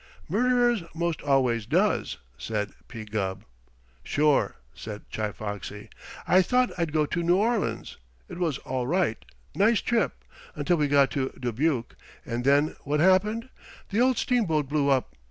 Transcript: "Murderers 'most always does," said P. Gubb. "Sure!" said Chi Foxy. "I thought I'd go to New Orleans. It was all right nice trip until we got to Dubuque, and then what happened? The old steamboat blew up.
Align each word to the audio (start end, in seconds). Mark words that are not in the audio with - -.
"Murderers 0.27 0.81
'most 0.95 1.21
always 1.21 1.67
does," 1.67 2.17
said 2.35 2.71
P. 2.87 3.05
Gubb. 3.05 3.43
"Sure!" 4.03 4.55
said 4.73 5.03
Chi 5.13 5.31
Foxy. 5.31 5.89
"I 6.27 6.41
thought 6.41 6.71
I'd 6.75 6.91
go 6.91 7.05
to 7.05 7.21
New 7.21 7.35
Orleans. 7.35 7.97
It 8.27 8.39
was 8.39 8.57
all 8.57 8.87
right 8.87 9.23
nice 9.53 9.79
trip 9.79 10.25
until 10.55 10.77
we 10.77 10.87
got 10.87 11.11
to 11.11 11.37
Dubuque, 11.39 11.95
and 12.25 12.43
then 12.43 12.75
what 12.83 12.99
happened? 12.99 13.49
The 13.89 14.01
old 14.01 14.17
steamboat 14.17 14.67
blew 14.67 14.89
up. 14.89 15.15